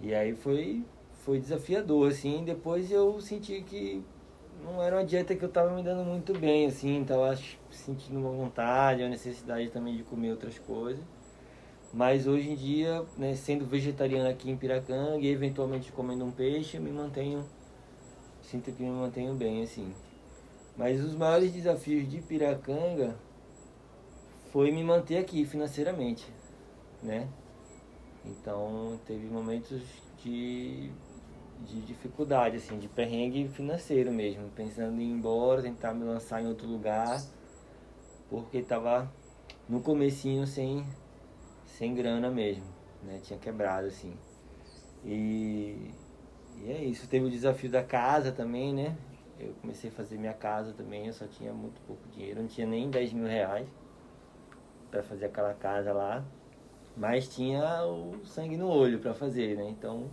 E 0.00 0.14
aí 0.14 0.34
foi, 0.34 0.84
foi 1.24 1.40
desafiador, 1.40 2.08
assim. 2.10 2.44
Depois 2.44 2.90
eu 2.90 3.20
senti 3.20 3.62
que 3.62 4.02
não 4.64 4.82
era 4.82 4.96
uma 4.96 5.04
dieta 5.04 5.34
que 5.34 5.44
eu 5.44 5.48
estava 5.48 5.74
me 5.74 5.82
dando 5.82 6.04
muito 6.04 6.32
bem, 6.38 6.66
assim. 6.66 7.04
Tava 7.04 7.36
sentindo 7.70 8.18
uma 8.18 8.30
vontade, 8.30 9.02
a 9.02 9.08
necessidade 9.08 9.70
também 9.70 9.96
de 9.96 10.02
comer 10.02 10.30
outras 10.30 10.58
coisas. 10.58 11.02
Mas 11.92 12.26
hoje 12.26 12.50
em 12.50 12.54
dia, 12.54 13.04
né, 13.16 13.34
sendo 13.34 13.64
vegetariano 13.64 14.28
aqui 14.28 14.50
em 14.50 14.56
Piracanga 14.56 15.24
e 15.24 15.28
eventualmente 15.28 15.90
comendo 15.90 16.24
um 16.24 16.30
peixe, 16.30 16.76
eu 16.76 16.82
me 16.82 16.90
mantenho, 16.90 17.44
sinto 18.42 18.70
que 18.70 18.82
me 18.82 18.90
mantenho 18.90 19.34
bem, 19.34 19.62
assim. 19.62 19.92
Mas 20.76 21.02
os 21.02 21.14
maiores 21.14 21.50
desafios 21.50 22.08
de 22.08 22.20
Piracanga 22.20 23.16
foi 24.52 24.70
me 24.70 24.84
manter 24.84 25.16
aqui 25.16 25.44
financeiramente, 25.46 26.30
né? 27.02 27.26
Então 28.28 29.00
teve 29.06 29.26
momentos 29.26 29.82
de, 30.22 30.90
de 31.60 31.80
dificuldade, 31.82 32.56
assim, 32.56 32.78
de 32.78 32.88
perrengue 32.88 33.48
financeiro 33.48 34.12
mesmo, 34.12 34.50
pensando 34.50 35.00
em 35.00 35.04
ir 35.04 35.12
embora, 35.12 35.62
tentar 35.62 35.94
me 35.94 36.04
lançar 36.04 36.42
em 36.42 36.46
outro 36.46 36.66
lugar, 36.66 37.22
porque 38.28 38.62
tava 38.62 39.10
no 39.68 39.80
comecinho 39.80 40.46
sem, 40.46 40.86
sem 41.64 41.94
grana 41.94 42.30
mesmo, 42.30 42.64
né? 43.02 43.20
Tinha 43.22 43.38
quebrado, 43.38 43.86
assim. 43.86 44.14
E, 45.04 45.90
e 46.56 46.70
é 46.70 46.84
isso. 46.84 47.08
Teve 47.08 47.26
o 47.26 47.30
desafio 47.30 47.70
da 47.70 47.82
casa 47.82 48.32
também, 48.32 48.74
né? 48.74 48.96
Eu 49.38 49.54
comecei 49.60 49.88
a 49.88 49.92
fazer 49.92 50.18
minha 50.18 50.34
casa 50.34 50.72
também, 50.72 51.06
eu 51.06 51.12
só 51.12 51.26
tinha 51.26 51.52
muito 51.52 51.80
pouco 51.86 52.02
dinheiro, 52.08 52.40
não 52.40 52.48
tinha 52.48 52.66
nem 52.66 52.90
10 52.90 53.12
mil 53.12 53.26
reais 53.26 53.68
para 54.90 55.02
fazer 55.02 55.26
aquela 55.26 55.54
casa 55.54 55.92
lá. 55.92 56.24
Mas 56.98 57.28
tinha 57.28 57.84
o 57.84 58.24
sangue 58.24 58.56
no 58.56 58.68
olho 58.68 58.98
para 58.98 59.14
fazer, 59.14 59.56
né? 59.56 59.68
Então 59.68 60.10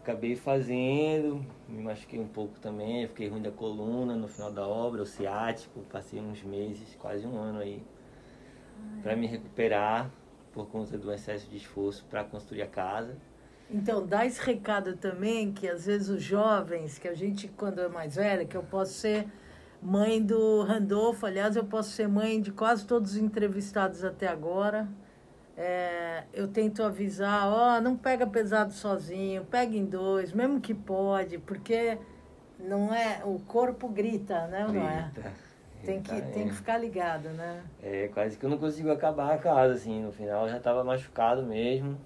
acabei 0.00 0.36
fazendo, 0.36 1.44
me 1.68 1.82
machuquei 1.82 2.20
um 2.20 2.28
pouco 2.28 2.58
também, 2.60 3.06
fiquei 3.08 3.28
ruim 3.28 3.42
da 3.42 3.50
coluna 3.50 4.14
no 4.14 4.28
final 4.28 4.50
da 4.50 4.66
obra, 4.66 5.02
o 5.02 5.06
ciático, 5.06 5.80
passei 5.92 6.20
uns 6.20 6.42
meses, 6.42 6.96
quase 6.98 7.26
um 7.26 7.36
ano 7.36 7.58
aí, 7.58 7.82
para 9.02 9.14
me 9.16 9.26
recuperar 9.26 10.10
por 10.52 10.68
conta 10.68 10.96
do 10.96 11.12
excesso 11.12 11.50
de 11.50 11.58
esforço 11.58 12.06
para 12.08 12.24
construir 12.24 12.62
a 12.62 12.66
casa. 12.66 13.16
Então, 13.70 14.06
dá 14.06 14.24
esse 14.24 14.40
recado 14.40 14.96
também 14.96 15.52
que 15.52 15.68
às 15.68 15.84
vezes 15.84 16.08
os 16.08 16.22
jovens, 16.22 16.98
que 16.98 17.06
a 17.06 17.14
gente, 17.14 17.48
quando 17.48 17.80
é 17.80 17.88
mais 17.88 18.14
velha, 18.14 18.46
que 18.46 18.56
eu 18.56 18.62
posso 18.62 18.94
ser 18.94 19.26
mãe 19.82 20.24
do 20.24 20.62
Randolfo, 20.62 21.26
aliás, 21.26 21.54
eu 21.54 21.64
posso 21.64 21.90
ser 21.90 22.08
mãe 22.08 22.40
de 22.40 22.50
quase 22.50 22.86
todos 22.86 23.10
os 23.10 23.16
entrevistados 23.18 24.04
até 24.04 24.26
agora 24.26 24.88
É, 25.60 26.22
eu 26.32 26.46
tento 26.46 26.84
avisar, 26.84 27.48
ó, 27.48 27.80
não 27.80 27.96
pega 27.96 28.24
pesado 28.24 28.72
sozinho, 28.72 29.44
pega 29.44 29.76
em 29.76 29.84
dois, 29.84 30.32
mesmo 30.32 30.60
que 30.60 30.72
pode, 30.72 31.36
porque 31.38 31.98
não 32.60 32.94
é, 32.94 33.22
o 33.24 33.40
corpo 33.40 33.88
grita, 33.88 34.46
né, 34.46 34.64
grita, 34.68 34.78
não 34.78 34.88
é? 34.88 35.12
Tem 35.84 36.00
que, 36.00 36.22
tem 36.32 36.48
que 36.48 36.54
ficar 36.54 36.78
ligado, 36.78 37.30
né? 37.30 37.64
É, 37.82 38.06
quase 38.06 38.38
que 38.38 38.46
eu 38.46 38.50
não 38.50 38.56
consigo 38.56 38.92
acabar 38.92 39.34
a 39.34 39.38
casa, 39.38 39.74
assim, 39.74 40.00
no 40.00 40.12
final 40.12 40.44
eu 40.44 40.50
já 40.50 40.58
estava 40.58 40.84
machucado 40.84 41.42
mesmo 41.44 41.98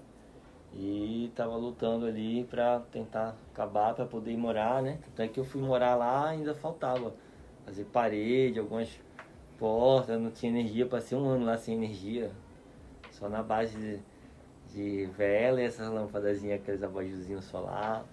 e 0.73 1.25
estava 1.25 1.55
lutando 1.55 2.07
ali 2.07 2.45
para 2.45 2.79
tentar 2.91 3.35
acabar, 3.53 3.93
para 3.93 4.07
poder 4.07 4.35
morar, 4.35 4.81
né? 4.81 4.97
Até 5.13 5.27
que 5.27 5.39
eu 5.39 5.45
fui 5.45 5.61
morar 5.61 5.93
lá 5.93 6.29
ainda 6.29 6.55
faltava 6.55 7.13
fazer 7.63 7.85
parede, 7.85 8.59
algumas 8.59 8.99
portas, 9.59 10.19
não 10.19 10.31
tinha 10.31 10.51
energia, 10.51 10.87
passei 10.87 11.15
um 11.15 11.27
ano 11.27 11.45
lá 11.45 11.55
sem 11.55 11.75
energia, 11.75 12.31
só 13.23 13.29
na 13.29 13.41
base 13.41 13.77
de, 13.77 13.99
de 14.73 15.05
vela 15.17 15.61
e 15.61 15.65
essas 15.65 15.89
lâmpadazinhas, 15.89 16.59
aqueles 16.59 16.83
abajurzinhos 16.83 17.45
solar. 17.45 18.03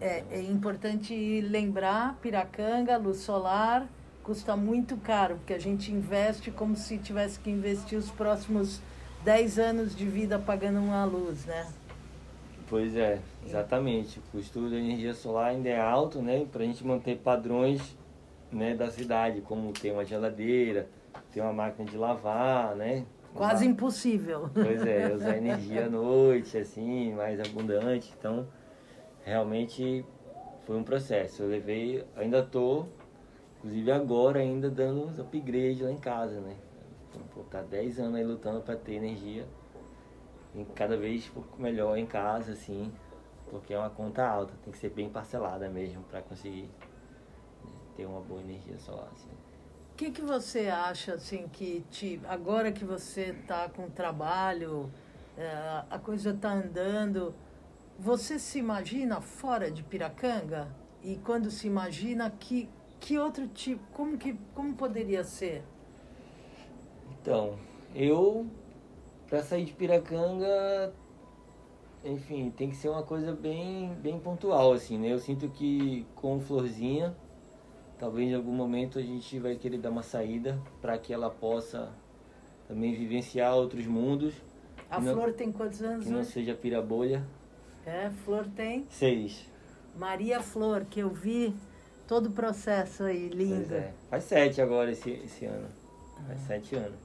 É, 0.00 0.22
é 0.30 0.42
importante 0.42 1.40
lembrar, 1.40 2.16
Piracanga, 2.22 2.96
luz 2.96 3.18
solar, 3.18 3.88
custa 4.22 4.56
muito 4.56 4.96
caro, 4.96 5.36
porque 5.36 5.52
a 5.52 5.58
gente 5.58 5.90
investe 5.90 6.52
como 6.52 6.76
se 6.76 6.96
tivesse 6.98 7.40
que 7.40 7.50
investir 7.50 7.98
os 7.98 8.10
próximos 8.10 8.80
10 9.24 9.58
anos 9.58 9.96
de 9.96 10.04
vida 10.04 10.38
pagando 10.38 10.78
uma 10.78 11.04
luz, 11.04 11.44
né? 11.46 11.66
Pois 12.68 12.94
é, 12.96 13.20
exatamente. 13.44 14.20
O 14.20 14.22
custo 14.30 14.70
da 14.70 14.76
energia 14.76 15.12
solar 15.12 15.50
ainda 15.50 15.68
é 15.68 15.80
alto, 15.80 16.22
né? 16.22 16.46
Para 16.52 16.62
a 16.62 16.66
gente 16.66 16.86
manter 16.86 17.18
padrões 17.18 17.96
né, 18.50 18.74
da 18.74 18.90
cidade, 18.90 19.40
como 19.40 19.72
ter 19.72 19.92
uma 19.92 20.04
geladeira, 20.04 20.88
ter 21.32 21.40
uma 21.40 21.52
máquina 21.52 21.88
de 21.88 21.96
lavar, 21.96 22.74
né? 22.76 23.04
Quase 23.34 23.66
impossível. 23.66 24.48
Pois 24.54 24.86
é, 24.86 25.12
usar 25.12 25.36
energia 25.38 25.86
à 25.86 25.90
noite, 25.90 26.56
assim, 26.56 27.12
mais 27.12 27.40
abundante. 27.40 28.14
Então, 28.18 28.46
realmente 29.24 30.04
foi 30.64 30.76
um 30.76 30.84
processo. 30.84 31.42
Eu 31.42 31.48
levei, 31.48 32.04
ainda 32.16 32.42
tô, 32.42 32.86
inclusive 33.58 33.90
agora 33.90 34.38
ainda 34.38 34.70
dando 34.70 35.06
uns 35.06 35.18
upgrade 35.18 35.82
lá 35.82 35.90
em 35.90 35.98
casa, 35.98 36.40
né? 36.40 36.56
Vou 37.34 37.44
estar 37.44 37.62
10 37.62 37.98
anos 37.98 38.14
aí 38.14 38.24
lutando 38.24 38.60
para 38.60 38.76
ter 38.76 38.94
energia 38.94 39.46
e 40.54 40.64
cada 40.66 40.96
vez 40.96 41.28
um 41.30 41.32
pouco 41.32 41.60
melhor 41.60 41.98
em 41.98 42.06
casa, 42.06 42.52
assim, 42.52 42.92
porque 43.50 43.74
é 43.74 43.78
uma 43.78 43.90
conta 43.90 44.24
alta, 44.24 44.52
tem 44.62 44.72
que 44.72 44.78
ser 44.78 44.90
bem 44.90 45.08
parcelada 45.08 45.68
mesmo 45.68 46.02
para 46.04 46.22
conseguir 46.22 46.70
né, 47.64 47.72
ter 47.96 48.06
uma 48.06 48.20
boa 48.20 48.40
energia 48.40 48.78
solar. 48.78 49.08
Assim. 49.12 49.43
O 49.94 49.96
que, 49.96 50.10
que 50.10 50.22
você 50.22 50.66
acha, 50.66 51.14
assim, 51.14 51.46
que 51.46 51.84
te, 51.88 52.20
agora 52.26 52.72
que 52.72 52.84
você 52.84 53.26
está 53.26 53.68
com 53.68 53.88
trabalho, 53.88 54.90
é, 55.38 55.84
a 55.88 56.00
coisa 56.00 56.30
está 56.30 56.52
andando, 56.52 57.32
você 57.96 58.36
se 58.36 58.58
imagina 58.58 59.20
fora 59.20 59.70
de 59.70 59.84
Piracanga? 59.84 60.66
E 61.00 61.14
quando 61.18 61.48
se 61.48 61.68
imagina, 61.68 62.28
que, 62.28 62.68
que 62.98 63.16
outro 63.16 63.46
tipo, 63.46 63.84
como, 63.92 64.18
que, 64.18 64.36
como 64.52 64.74
poderia 64.74 65.22
ser? 65.22 65.62
Então, 67.12 67.56
eu, 67.94 68.48
para 69.30 69.44
sair 69.44 69.64
de 69.64 69.74
Piracanga, 69.74 70.92
enfim, 72.04 72.50
tem 72.50 72.68
que 72.68 72.74
ser 72.74 72.88
uma 72.88 73.04
coisa 73.04 73.32
bem, 73.32 73.94
bem 74.02 74.18
pontual, 74.18 74.72
assim, 74.72 74.98
né? 74.98 75.12
Eu 75.12 75.20
sinto 75.20 75.48
que 75.50 76.04
com 76.16 76.40
Florzinha 76.40 77.14
Talvez 77.98 78.30
em 78.30 78.34
algum 78.34 78.52
momento 78.52 78.98
a 78.98 79.02
gente 79.02 79.38
vai 79.38 79.56
querer 79.56 79.78
dar 79.78 79.90
uma 79.90 80.02
saída 80.02 80.58
para 80.80 80.98
que 80.98 81.12
ela 81.12 81.30
possa 81.30 81.92
também 82.66 82.94
vivenciar 82.94 83.54
outros 83.54 83.86
mundos. 83.86 84.34
A 84.90 85.00
Flor 85.00 85.32
tem 85.32 85.52
quantos 85.52 85.82
anos? 85.82 86.04
Que 86.04 86.10
não 86.10 86.24
seja 86.24 86.54
pirabolha. 86.54 87.24
É, 87.86 88.10
Flor 88.24 88.46
tem? 88.54 88.86
Seis. 88.88 89.48
Maria 89.96 90.40
Flor, 90.40 90.84
que 90.84 91.00
eu 91.00 91.10
vi 91.10 91.54
todo 92.06 92.26
o 92.26 92.30
processo 92.32 93.04
aí, 93.04 93.28
linda. 93.28 93.76
É. 93.76 93.92
Faz 94.10 94.24
sete 94.24 94.60
agora 94.60 94.90
esse, 94.90 95.10
esse 95.10 95.44
ano. 95.44 95.68
Faz 96.26 96.40
ah. 96.42 96.46
sete 96.46 96.74
anos. 96.74 96.98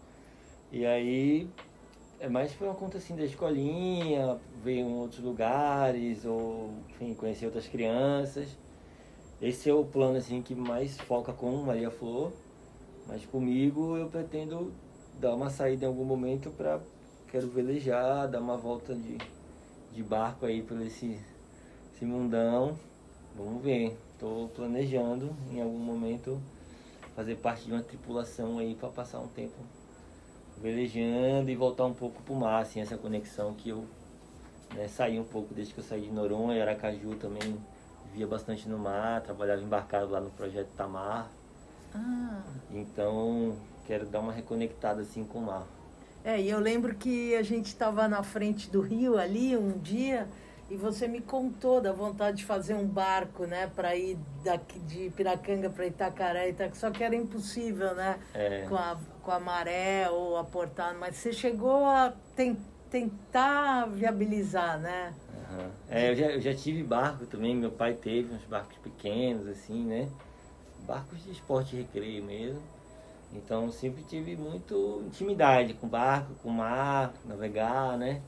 E 0.72 0.86
aí, 0.86 1.50
é 2.20 2.28
mais 2.28 2.54
foi 2.54 2.68
uma 2.68 2.76
conta 2.76 2.98
assim 2.98 3.16
da 3.16 3.24
escolinha, 3.24 4.40
ver 4.64 4.80
em 4.80 4.94
outros 4.94 5.24
lugares, 5.24 6.26
ou 6.26 6.74
enfim, 6.90 7.14
conhecer 7.14 7.46
outras 7.46 7.68
crianças. 7.68 8.58
Esse 9.42 9.70
é 9.70 9.74
o 9.74 9.86
plano 9.86 10.18
assim 10.18 10.42
que 10.42 10.54
mais 10.54 10.98
foca 10.98 11.32
com 11.32 11.64
Maria 11.64 11.90
Flor, 11.90 12.34
mas 13.08 13.26
comigo 13.26 13.96
eu 13.96 14.10
pretendo 14.10 14.74
dar 15.18 15.34
uma 15.34 15.50
saída 15.50 15.86
em 15.86 15.88
algum 15.88 16.04
momento 16.04 16.50
para 16.52 16.82
quero 17.32 17.48
velejar, 17.48 18.28
dar 18.28 18.42
uma 18.42 18.58
volta 18.58 18.94
de, 18.94 19.18
de 19.94 20.04
barco 20.04 20.46
aí 20.46 20.62
por 20.62 20.82
esse, 20.82 21.18
esse 21.96 22.04
mundão. 22.04 22.78
Vamos 23.34 23.64
ver. 23.64 23.98
Estou 24.12 24.50
planejando 24.50 25.34
em 25.50 25.62
algum 25.62 25.80
momento 25.80 26.38
fazer 27.16 27.36
parte 27.36 27.66
de 27.66 27.72
uma 27.72 27.82
tripulação 27.82 28.58
aí 28.58 28.76
para 28.76 28.90
passar 28.90 29.22
um 29.22 29.28
tempo 29.30 29.56
velejando 30.58 31.50
e 31.50 31.56
voltar 31.56 31.86
um 31.86 31.94
pouco 31.94 32.22
pro 32.24 32.36
mar, 32.36 32.62
assim, 32.62 32.82
essa 32.82 32.98
conexão 32.98 33.54
que 33.54 33.70
eu 33.70 33.86
né, 34.76 34.90
saí 34.90 35.18
um 35.18 35.24
pouco 35.24 35.54
desde 35.54 35.74
que 35.74 35.80
eu 35.80 35.84
saí 35.86 36.02
de 36.02 36.12
Noronha 36.12 36.62
Aracaju 36.62 37.16
também 37.16 37.58
via 38.20 38.28
bastante 38.28 38.68
no 38.68 38.78
mar, 38.78 39.22
trabalhava 39.22 39.62
embarcado 39.62 40.12
lá 40.12 40.20
no 40.20 40.30
projeto 40.32 40.68
Tamar. 40.76 41.30
Ah. 41.96 42.42
Então, 42.70 43.56
quero 43.88 44.06
dar 44.06 44.20
uma 44.20 44.34
reconectada 44.34 45.02
assim 45.02 45.24
com 45.24 45.40
o 45.40 45.42
mar. 45.44 45.66
É, 46.26 46.38
e 46.38 46.50
eu 46.50 46.60
lembro 46.60 46.94
que 46.96 47.34
a 47.36 47.42
gente 47.42 47.68
estava 47.68 48.10
na 48.10 48.22
frente 48.22 48.70
do 48.70 48.82
rio 48.82 49.18
ali 49.18 49.56
um 49.56 49.78
dia 49.78 50.28
e 50.70 50.76
você 50.76 51.08
me 51.08 51.22
contou 51.22 51.80
da 51.80 51.94
vontade 51.94 52.38
de 52.38 52.46
fazer 52.46 52.74
um 52.74 52.86
barco, 52.86 53.46
né, 53.46 53.72
para 53.74 53.96
ir 53.96 54.18
daqui 54.44 54.78
de 54.80 55.10
Piracanga 55.12 55.70
para 55.70 55.88
Itacaré, 55.88 56.54
só 56.74 56.92
que 56.92 57.02
era 57.02 57.16
impossível, 57.16 57.96
né, 57.96 58.20
é. 58.34 58.66
com, 58.68 58.76
a, 58.76 58.98
com 59.24 59.32
a 59.32 59.40
maré 59.40 60.10
ou 60.10 60.36
a 60.36 60.44
portada, 60.44 60.94
mas 61.00 61.16
você 61.16 61.32
chegou 61.32 61.86
a 61.86 62.14
ten, 62.36 62.58
tentar 62.90 63.88
viabilizar, 63.88 64.78
né? 64.78 65.14
Uhum. 65.50 65.70
É, 65.90 66.12
eu 66.12 66.16
já, 66.16 66.26
eu 66.28 66.42
já 66.42 66.54
tive 66.54 66.84
barco 66.84 67.26
também, 67.26 67.56
meu 67.56 67.72
pai 67.72 67.94
teve 67.94 68.34
uns 68.34 68.44
barcos 68.46 68.78
pequenos, 68.78 69.48
assim, 69.48 69.84
né? 69.84 70.08
Barcos 70.86 71.24
de 71.24 71.32
esporte 71.32 71.76
e 71.76 71.80
recreio 71.80 72.24
mesmo. 72.24 72.62
Então 73.34 73.72
sempre 73.72 74.04
tive 74.04 74.36
muito 74.36 75.04
intimidade 75.06 75.74
com 75.76 75.88
barco, 75.88 76.34
com 76.42 76.50
mar, 76.50 77.14
navegar, 77.26 77.98
né? 77.98 78.22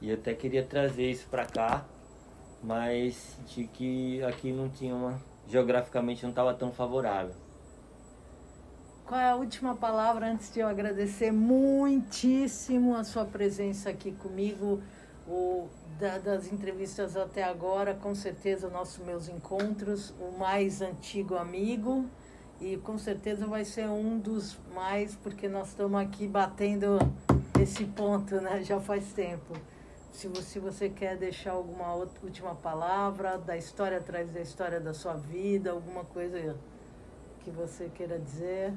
E 0.00 0.10
até 0.12 0.34
queria 0.34 0.62
trazer 0.62 1.10
isso 1.10 1.26
para 1.30 1.46
cá, 1.46 1.84
mas 2.62 3.14
senti 3.14 3.64
que 3.72 4.22
aqui 4.24 4.52
não 4.52 4.68
tinha 4.68 4.94
uma. 4.94 5.20
geograficamente 5.48 6.22
não 6.22 6.30
estava 6.30 6.52
tão 6.54 6.72
favorável. 6.72 7.34
Qual 9.06 9.20
é 9.20 9.28
a 9.28 9.36
última 9.36 9.74
palavra 9.74 10.26
antes 10.26 10.52
de 10.52 10.60
eu 10.60 10.66
agradecer 10.66 11.30
muitíssimo 11.32 12.94
a 12.94 13.04
sua 13.04 13.24
presença 13.24 13.90
aqui 13.90 14.12
comigo? 14.12 14.82
O 15.34 15.66
da, 15.98 16.18
das 16.18 16.52
entrevistas 16.52 17.16
até 17.16 17.42
agora, 17.42 17.94
com 17.94 18.14
certeza, 18.14 18.68
nossos 18.68 19.02
meus 19.02 19.30
encontros, 19.30 20.12
o 20.20 20.38
mais 20.38 20.82
antigo 20.82 21.36
amigo 21.36 22.04
e 22.60 22.76
com 22.76 22.98
certeza 22.98 23.46
vai 23.46 23.64
ser 23.64 23.88
um 23.88 24.18
dos 24.18 24.58
mais, 24.74 25.16
porque 25.16 25.48
nós 25.48 25.68
estamos 25.68 25.98
aqui 25.98 26.28
batendo 26.28 26.98
esse 27.58 27.86
ponto, 27.86 28.42
né? 28.42 28.62
Já 28.62 28.78
faz 28.78 29.10
tempo. 29.14 29.54
Se 30.12 30.28
você, 30.28 30.42
se 30.42 30.58
você 30.58 30.90
quer 30.90 31.16
deixar 31.16 31.52
alguma 31.52 31.94
outra, 31.94 32.22
última 32.22 32.54
palavra 32.54 33.38
da 33.38 33.56
história 33.56 33.96
atrás 33.96 34.30
da 34.30 34.40
história 34.42 34.78
da 34.78 34.92
sua 34.92 35.14
vida, 35.14 35.70
alguma 35.70 36.04
coisa 36.04 36.54
que 37.40 37.50
você 37.50 37.88
queira 37.88 38.18
dizer. 38.18 38.74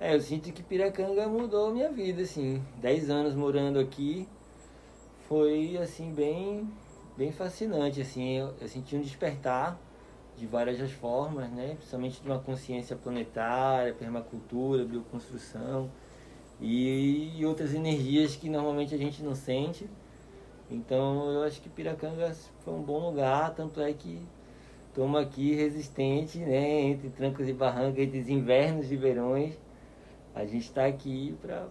É, 0.00 0.14
eu 0.14 0.20
sinto 0.22 0.50
que 0.54 0.62
Piracanga 0.62 1.28
mudou 1.28 1.68
a 1.68 1.70
minha 1.70 1.92
vida, 1.92 2.22
assim. 2.22 2.64
Dez 2.80 3.10
anos 3.10 3.34
morando 3.34 3.78
aqui, 3.78 4.26
foi 5.30 5.78
assim 5.78 6.12
bem 6.12 6.68
bem 7.16 7.30
fascinante 7.30 8.00
assim. 8.00 8.38
Eu, 8.38 8.52
eu 8.60 8.66
senti 8.66 8.96
um 8.96 9.00
despertar 9.00 9.80
de 10.36 10.44
várias 10.44 10.90
formas 10.90 11.48
né? 11.50 11.74
Principalmente 11.76 12.20
de 12.20 12.28
uma 12.28 12.40
consciência 12.40 12.96
planetária 12.96 13.94
permacultura 13.94 14.84
bioconstrução 14.84 15.88
e, 16.60 17.38
e 17.38 17.46
outras 17.46 17.72
energias 17.72 18.34
que 18.34 18.48
normalmente 18.48 18.92
a 18.92 18.98
gente 18.98 19.22
não 19.22 19.36
sente. 19.36 19.88
Então 20.68 21.30
eu 21.30 21.44
acho 21.44 21.60
que 21.62 21.68
Piracanga 21.68 22.34
foi 22.64 22.74
um 22.74 22.82
bom 22.82 22.98
lugar 22.98 23.54
tanto 23.54 23.80
é 23.80 23.92
que 23.92 24.20
estamos 24.88 25.20
aqui 25.20 25.54
resistente 25.54 26.38
né? 26.38 26.80
Entre 26.80 27.08
trancos 27.08 27.48
e 27.48 27.52
barrancas 27.52 28.00
entre 28.00 28.18
os 28.18 28.28
invernos 28.28 28.90
e 28.90 28.96
verões. 28.96 29.56
A 30.34 30.44
gente 30.44 30.64
está 30.64 30.86
aqui 30.86 31.36
para 31.40 31.68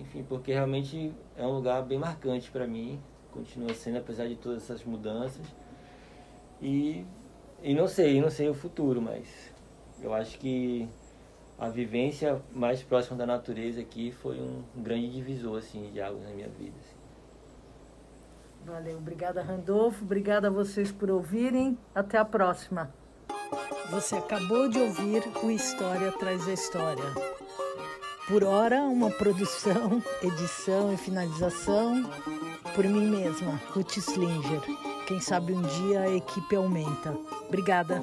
enfim, 0.00 0.24
porque 0.28 0.52
realmente 0.52 1.12
é 1.36 1.46
um 1.46 1.54
lugar 1.54 1.82
bem 1.82 1.98
marcante 1.98 2.50
para 2.50 2.66
mim, 2.66 3.00
continua 3.32 3.72
sendo 3.74 3.98
apesar 3.98 4.26
de 4.26 4.36
todas 4.36 4.62
essas 4.62 4.84
mudanças. 4.84 5.46
E, 6.60 7.04
e 7.62 7.74
não 7.74 7.86
sei, 7.86 8.20
não 8.20 8.30
sei 8.30 8.48
o 8.48 8.54
futuro, 8.54 9.00
mas 9.00 9.52
eu 10.02 10.14
acho 10.14 10.38
que 10.38 10.88
a 11.58 11.68
vivência 11.68 12.40
mais 12.52 12.82
próxima 12.82 13.16
da 13.16 13.26
natureza 13.26 13.80
aqui 13.80 14.10
foi 14.10 14.40
um 14.40 14.62
grande 14.76 15.10
divisor 15.10 15.58
assim 15.58 15.90
de 15.90 16.00
águas 16.00 16.22
na 16.22 16.30
minha 16.30 16.48
vida. 16.48 16.74
Assim. 16.78 16.96
Valeu, 18.64 18.98
obrigada 18.98 19.42
Randolfo, 19.42 20.04
obrigada 20.04 20.48
a 20.48 20.50
vocês 20.50 20.90
por 20.90 21.10
ouvirem. 21.10 21.78
Até 21.94 22.18
a 22.18 22.24
próxima. 22.24 22.92
Você 23.90 24.16
acabou 24.16 24.68
de 24.68 24.80
ouvir 24.80 25.22
o 25.42 25.50
História 25.50 26.10
Traz 26.12 26.48
a 26.48 26.52
História. 26.52 27.35
Por 28.28 28.42
hora, 28.42 28.82
uma 28.82 29.08
produção, 29.08 30.02
edição 30.20 30.92
e 30.92 30.96
finalização 30.96 32.02
por 32.74 32.84
mim 32.84 33.08
mesma, 33.08 33.60
Ruth 33.72 33.98
Slinger. 33.98 34.60
Quem 35.06 35.20
sabe 35.20 35.52
um 35.52 35.62
dia 35.62 36.00
a 36.00 36.10
equipe 36.10 36.56
aumenta. 36.56 37.16
Obrigada. 37.46 38.02